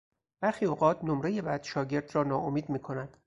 [0.41, 3.17] برخی اوقات نمرهی بد شاگرد را ناامید میکند.